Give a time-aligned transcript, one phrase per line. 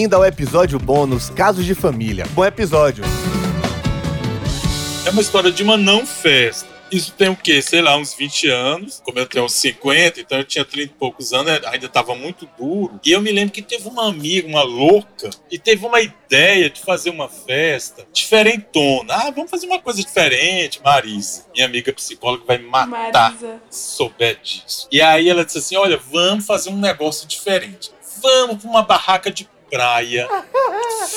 [0.00, 2.24] Bem-vindo ao episódio bônus Casos de Família.
[2.30, 3.04] Bom episódio.
[5.04, 6.66] É uma história de uma não festa.
[6.90, 7.60] Isso tem o quê?
[7.60, 9.02] Sei lá, uns 20 anos.
[9.04, 12.48] Como eu tenho uns 50, então eu tinha 30 e poucos anos, ainda estava muito
[12.58, 12.98] duro.
[13.04, 16.80] E eu me lembro que teve uma amiga, uma louca, e teve uma ideia de
[16.80, 19.12] fazer uma festa diferentona.
[19.12, 21.44] Ah, vamos fazer uma coisa diferente, Marisa.
[21.52, 23.60] Minha amiga psicóloga vai me matar Marisa.
[23.68, 24.88] se souber disso.
[24.90, 27.90] E aí ela disse assim: olha, vamos fazer um negócio diferente.
[28.22, 30.28] Vamos para uma barraca de praia.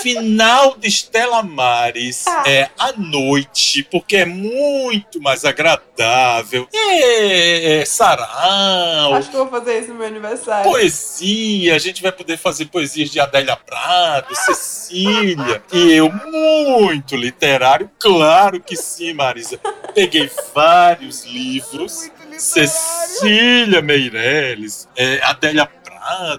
[0.02, 6.68] Final de Estela Mares é à noite, porque é muito mais agradável.
[6.74, 10.70] É, é sarau, Acho que vou fazer isso no meu aniversário.
[10.72, 11.76] poesia.
[11.76, 15.64] A gente vai poder fazer poesias de Adélia Prado, Cecília.
[15.72, 19.60] E eu, muito literário, claro que sim, Marisa.
[19.94, 22.10] Peguei vários livros.
[22.38, 25.83] Cecília Meirelles, é, Adélia Prado,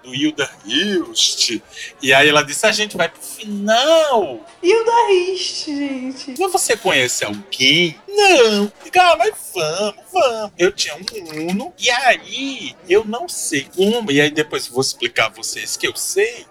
[0.05, 1.61] Hilda Hilst.
[2.03, 4.41] E aí ela disse: a gente vai pro final.
[4.63, 6.35] E o da Rist, gente?
[6.39, 7.99] Mas você conhece alguém?
[8.09, 8.73] Não.
[8.97, 10.53] Ah, mas vamos, vamos.
[10.59, 15.27] Eu tinha um Uno, e aí eu não sei como, e aí depois vou explicar
[15.27, 16.47] a vocês que eu sei.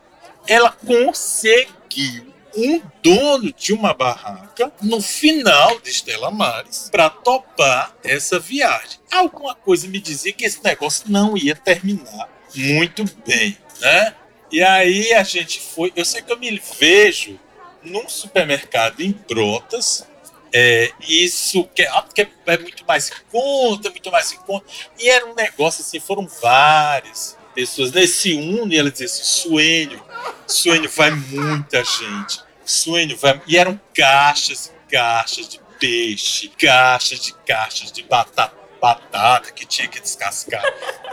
[0.48, 8.40] Ela conseguiu um dono de uma barraca no final de Estela Mares para topar essa
[8.40, 9.00] viagem.
[9.12, 14.16] Alguma coisa me dizia que esse negócio não ia terminar muito bem, né?
[14.52, 15.92] E aí a gente foi.
[15.96, 17.40] Eu sei que eu me vejo
[17.82, 20.08] num supermercado em Brotas.
[20.56, 24.66] É, isso que, ah, porque é muito mais em conta, muito mais em conta.
[25.00, 30.04] E era um negócio assim, foram várias pessoas nesse Uno e ela dizia assim: Suênio,
[30.46, 32.40] Suênio vai muita gente.
[32.64, 33.42] Suênio vai.
[33.48, 39.88] E eram caixas e caixas de peixe, caixas de caixas de batata, batata que tinha
[39.88, 40.62] que descascar.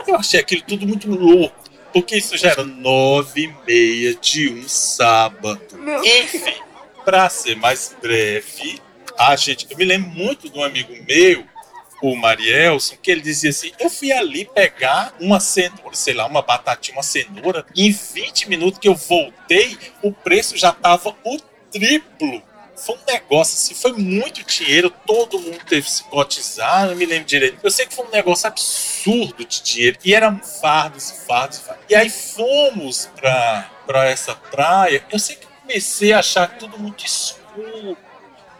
[0.05, 1.55] Eu achei aquilo tudo muito louco.
[1.93, 5.77] Porque isso já era nove e meia de um sábado.
[5.77, 6.53] Meu Enfim,
[7.05, 8.81] para ser mais breve,
[9.17, 9.67] a gente.
[9.69, 11.45] Eu me lembro muito de um amigo meu,
[12.01, 16.41] o Marielson, que ele dizia assim: eu fui ali pegar uma cenoura, sei lá, uma
[16.41, 21.37] batatinha, uma cenoura, e em 20 minutos que eu voltei, o preço já tava o
[21.71, 22.41] triplo.
[22.81, 27.05] Foi um negócio assim, foi muito dinheiro, todo mundo teve que se cotizar, não me
[27.05, 27.59] lembro direito.
[27.61, 29.97] Eu sei que foi um negócio absurdo de dinheiro.
[30.03, 31.85] E eram fardos, fardos, fardos.
[31.87, 35.03] E aí fomos pra, pra essa praia.
[35.11, 37.95] Eu sei que comecei a achar tudo muito escuro.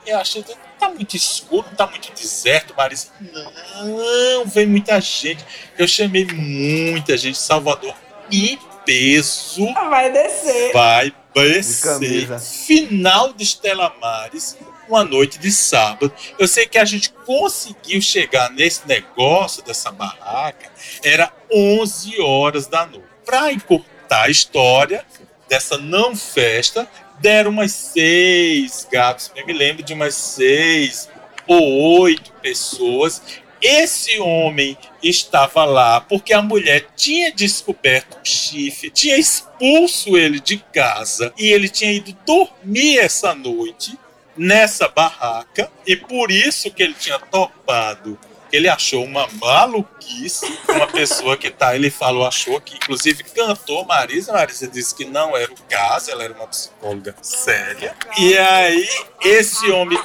[0.05, 3.07] Eu achei que tá muito escuro, tá muito deserto, Marisa.
[3.19, 5.43] Não, vem muita gente.
[5.77, 7.95] Eu chamei muita gente, Salvador,
[8.31, 10.73] e peso Vai descer.
[10.73, 12.00] vai Descer.
[12.00, 12.40] camisa.
[12.40, 16.14] Final de Estela Mares, uma noite de sábado.
[16.38, 20.69] Eu sei que a gente conseguiu chegar nesse negócio dessa barraca,
[21.03, 23.08] era 11 horas da noite.
[23.25, 25.06] Para encurtar a história
[25.47, 26.88] dessa não festa,
[27.19, 29.31] deram umas seis gatos.
[29.36, 31.08] Eu me lembro de umas seis
[31.48, 33.22] ou oito pessoas.
[33.61, 40.57] Esse homem estava lá porque a mulher tinha descoberto um chifre, tinha expulso ele de
[40.57, 43.97] casa e ele tinha ido dormir essa noite
[44.35, 48.17] nessa barraca e por isso que ele tinha topado.
[48.51, 54.33] Ele achou uma maluquice, uma pessoa que tá, ele falou, achou que inclusive cantou Marisa,
[54.33, 57.95] Marisa disse que não era o caso, ela era uma psicóloga séria.
[58.19, 58.89] E aí
[59.21, 59.97] esse homem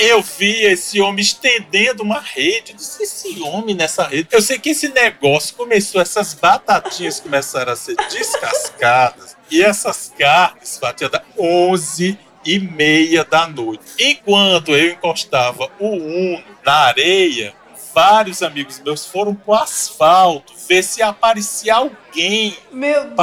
[0.00, 2.72] eu vi esse homem estendendo uma rede.
[2.72, 4.28] Eu disse, esse homem nessa rede.
[4.32, 9.36] Eu sei que esse negócio começou, essas batatinhas começaram a ser descascadas.
[9.50, 13.84] E essas carnes batiam da 11 e meia da noite.
[13.98, 17.54] Enquanto eu encostava o Uno na areia,
[17.94, 22.56] vários amigos meus foram pro asfalto ver se aparecia alguém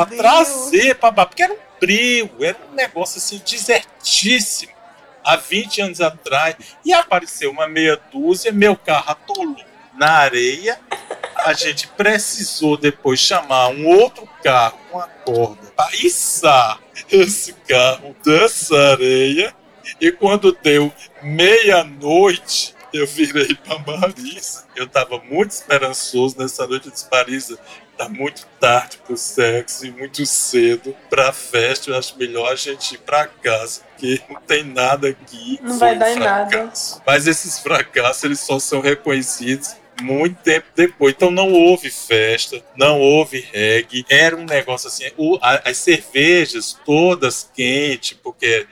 [0.05, 0.17] Deus.
[0.17, 1.29] trazer pra baixo.
[1.29, 4.76] Porque era um brilho, era um negócio assim desertíssimo.
[5.27, 6.55] Há 20 anos atrás.
[6.85, 9.57] E apareceu uma meia dúzia, meu carro atolou
[9.93, 10.79] na areia.
[11.35, 16.79] A gente precisou depois chamar um outro carro com a corda para içar
[17.11, 19.53] esse carro dessa areia.
[19.99, 24.65] E quando deu meia-noite, eu virei para Marisa.
[24.75, 26.89] Eu estava muito esperançoso nessa noite.
[26.89, 27.57] Disse, Marisa,
[27.97, 31.89] tá muito tarde pro sexo e muito cedo pra festa.
[31.91, 35.59] Eu acho melhor a gente ir pra casa, porque não tem nada aqui.
[35.61, 36.71] Não vai um dar em nada.
[37.05, 41.13] Mas esses fracassos, eles só são reconhecidos muito tempo depois.
[41.15, 44.05] Então não houve festa, não houve reggae.
[44.07, 48.67] Era um negócio assim, o- a- as cervejas todas quentes, porque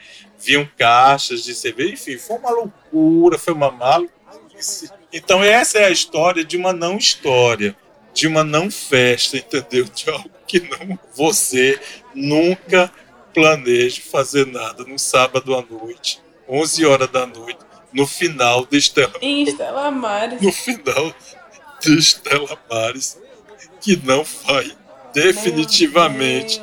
[0.46, 1.92] vinham caixas de cerveja.
[1.92, 4.90] Enfim, foi uma loucura, foi uma maluquice.
[5.12, 7.76] Então essa é a história de uma não história,
[8.14, 9.84] de uma não festa, entendeu?
[9.84, 11.78] De algo que não você
[12.14, 12.90] Nunca
[13.34, 17.58] planejo fazer nada no sábado à noite, 11 horas da noite,
[17.92, 20.40] no final do Estela, Em Estela Maris.
[20.40, 21.14] no final
[21.84, 23.18] do Estela Maris,
[23.82, 24.74] que não vai
[25.12, 26.60] definitivamente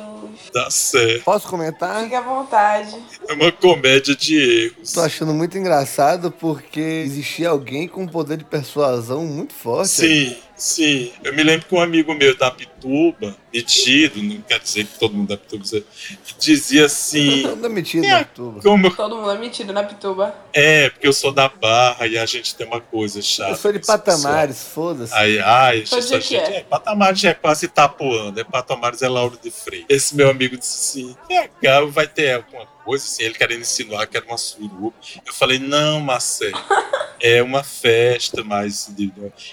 [0.54, 0.64] Deus.
[0.64, 1.24] dar certo.
[1.24, 2.04] Posso comentar?
[2.04, 2.96] Fica à vontade.
[3.28, 4.92] É uma comédia de erros.
[4.92, 9.88] Tô achando muito engraçado porque existia alguém com um poder de persuasão muito forte.
[9.90, 11.12] Sim, sim.
[11.22, 15.14] Eu me lembro que um amigo meu da Pituba, metido, não quer dizer que todo
[15.14, 15.64] mundo da Pituba,
[16.38, 17.42] dizia assim.
[17.42, 18.10] Não é metido, É.
[18.10, 18.60] né, tuba.
[18.62, 20.34] Como Todo mundo é metido na pituba.
[20.52, 23.50] é, porque eu sou da Barra e a gente tem uma coisa chata.
[23.50, 25.14] Eu sou de patamares, foda-se.
[25.14, 26.00] Aí, ai, de quê?
[26.02, 29.86] gente, é, Patamares é quase Itapuã, é Patamares é Lauro de Freire.
[29.88, 34.16] Esse meu amigo disse assim: legal, vai ter alguma coisa assim, ele querendo insinuar que
[34.16, 34.92] era uma suruba.
[35.26, 36.58] Eu falei: não, Marcelo,
[37.20, 38.90] é uma festa, mas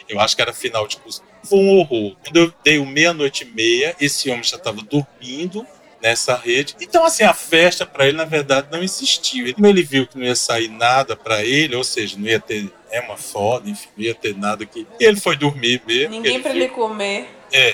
[0.07, 1.23] eu acho que era final de curso.
[1.43, 2.15] Foi um horror.
[2.23, 5.65] Quando eu dei o meia-noite e meia, esse homem já estava dormindo
[6.01, 6.75] nessa rede.
[6.81, 9.45] Então, assim, a festa para ele, na verdade, não existiu.
[9.45, 12.39] Ele- Como ele viu que não ia sair nada para ele, ou seja, não ia
[12.39, 14.85] ter é uma foda, enfim, não ia ter nada aqui.
[14.99, 16.09] E ele foi dormir mesmo.
[16.11, 17.27] Ninguém viu- ele comer.
[17.53, 17.73] É.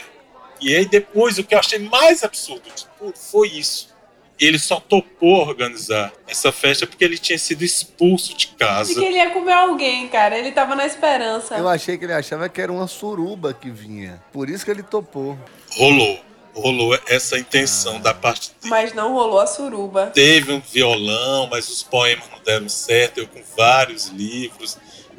[0.62, 3.96] E aí depois, o que eu achei mais absurdo de tudo foi isso.
[4.40, 8.94] Ele só topou organizar essa festa porque ele tinha sido expulso de De casa.
[8.94, 10.38] que ele ia comer alguém, cara.
[10.38, 11.56] Ele tava na esperança.
[11.58, 14.22] Eu achei que ele achava que era uma suruba que vinha.
[14.32, 15.38] Por isso que ele topou.
[15.76, 16.20] Rolou.
[16.54, 18.00] Rolou essa intenção Ah.
[18.00, 18.70] da parte dele.
[18.70, 20.08] Mas não rolou a suruba.
[20.08, 23.20] Teve um violão, mas os poemas não deram certo.
[23.20, 24.78] Eu com vários livros.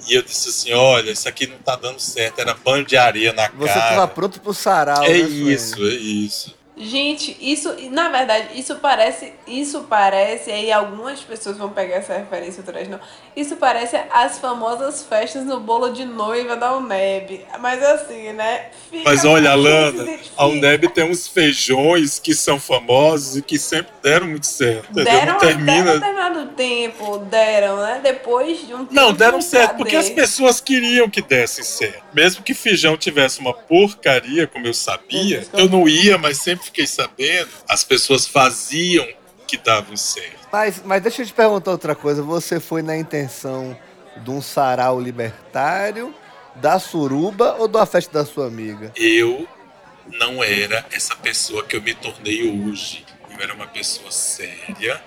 [0.09, 2.41] E eu disse assim: olha, isso aqui não tá dando certo.
[2.41, 3.89] Era banho de areia na Você cara.
[3.95, 6.58] tava pronto pro sarau, É né, isso, é isso.
[6.79, 12.63] Gente, isso, na verdade, isso parece, isso parece, aí algumas pessoas vão pegar essa referência,
[12.65, 13.01] outras não.
[13.35, 17.45] Isso parece as famosas festas no bolo de noiva da UNEB.
[17.59, 18.67] Mas assim, né?
[18.91, 23.93] Fica Mas olha, Alana, a UNEB tem uns feijões que são famosos e que sempre
[24.03, 24.93] deram muito certo.
[24.93, 25.99] Deram não termina.
[26.29, 28.01] Determinado tempo, deram, né?
[28.03, 28.95] Depois de um tempo.
[28.95, 32.03] Não, deram certo, porque as pessoas queriam que dessem certo.
[32.13, 36.87] Mesmo que feijão tivesse uma porcaria, como eu sabia, eu não ia, mas sempre fiquei
[36.87, 39.07] sabendo, as pessoas faziam
[39.47, 40.49] que davam certo.
[40.53, 42.23] Mas, mas deixa eu te perguntar outra coisa.
[42.23, 43.77] Você foi na intenção
[44.17, 46.15] de um sarau libertário,
[46.57, 48.93] da suruba ou da festa da sua amiga?
[48.97, 49.47] Eu
[50.19, 53.05] não era essa pessoa que eu me tornei hoje.
[53.31, 55.01] Eu era uma pessoa séria,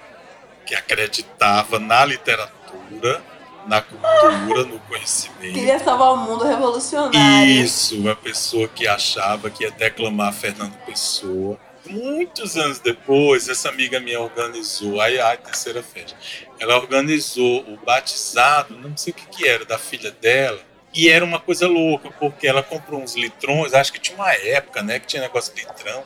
[0.71, 3.21] que acreditava na literatura,
[3.67, 5.53] na cultura, no conhecimento.
[5.53, 7.51] Queria salvar o mundo revolucionário.
[7.51, 11.59] Isso, uma pessoa que achava que ia declamar Fernando Pessoa.
[11.85, 16.15] Muitos anos depois, essa amiga minha organizou, aí a terceira festa,
[16.57, 20.61] ela organizou o batizado, não sei o que, que era, da filha dela,
[20.93, 24.81] e era uma coisa louca, porque ela comprou uns litrões, acho que tinha uma época,
[24.81, 26.01] né, que tinha negócio de litrão,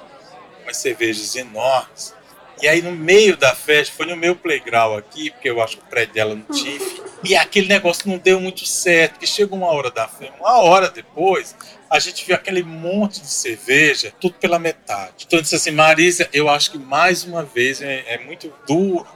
[0.64, 2.16] umas cervejas enormes.
[2.62, 5.84] E aí no meio da festa, foi no meu playground aqui, porque eu acho que
[5.84, 7.02] o prédio dela não tinha, enfim.
[7.24, 10.90] E aquele negócio não deu muito certo, porque chegou uma hora da festa, uma hora
[10.90, 11.56] depois,
[11.90, 15.26] a gente viu aquele monte de cerveja, tudo pela metade.
[15.26, 19.08] Então eu disse assim, Marisa, eu acho que mais uma vez é, é muito duro,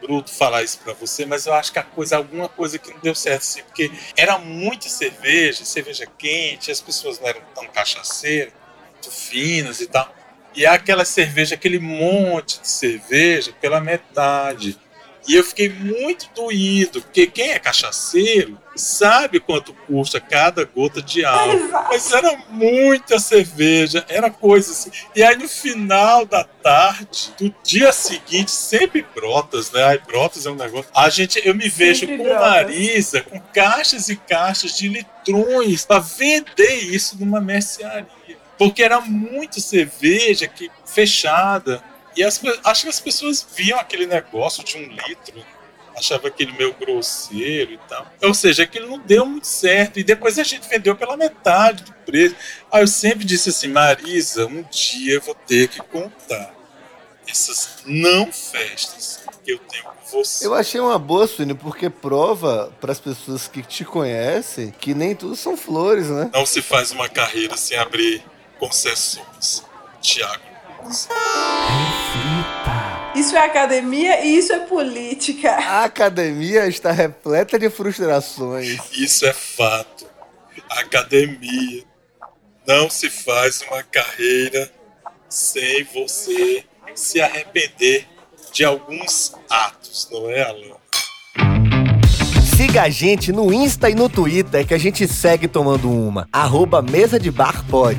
[0.00, 3.00] bruto falar isso pra você, mas eu acho que a coisa, alguma coisa que não
[3.00, 8.52] deu certo, assim, porque era muita cerveja, cerveja quente, as pessoas não eram tão cachaceiras,
[8.92, 10.14] muito finas e tal.
[10.56, 14.78] E é aquela cerveja, aquele monte de cerveja pela metade.
[15.28, 21.24] E eu fiquei muito doído, porque quem é cachaceiro sabe quanto custa cada gota de
[21.24, 21.68] álcool.
[21.88, 24.90] Mas era muita cerveja, era coisa assim.
[25.16, 29.82] E aí no final da tarde, do dia seguinte, sempre brotas, né?
[29.84, 30.90] Aí brotas é um negócio.
[30.94, 32.40] A gente, eu me vejo Sempre com brotas.
[32.40, 38.35] Marisa, com caixas e caixas de litrões para vender isso numa mercearia.
[38.58, 41.82] Porque era muito cerveja que fechada.
[42.16, 45.44] E as, acho que as pessoas viam aquele negócio de um litro,
[45.94, 48.06] achava aquele meio grosseiro e tal.
[48.22, 49.98] Ou seja, aquilo não deu muito certo.
[49.98, 52.36] E depois a gente vendeu pela metade do preço.
[52.70, 56.54] Aí eu sempre disse assim, Marisa, um dia eu vou ter que contar
[57.28, 60.46] essas não festas que eu tenho com você.
[60.46, 65.14] Eu achei uma boa, Suene, porque prova para as pessoas que te conhecem que nem
[65.14, 66.30] tudo são flores, né?
[66.32, 68.24] Não se faz uma carreira sem abrir
[68.58, 69.64] concessões.
[70.00, 70.44] Tiago.
[73.14, 75.50] Isso é academia e isso é política.
[75.50, 78.78] A academia está repleta de frustrações.
[78.92, 80.06] Isso é fato.
[80.70, 81.84] A academia
[82.66, 84.70] não se faz uma carreira
[85.28, 88.06] sem você se arrepender
[88.52, 90.76] de alguns atos, não é, Alan?
[92.56, 96.28] Siga a gente no Insta e no Twitter que a gente segue tomando uma.
[96.32, 97.98] Arroba Mesa de Bar Pod.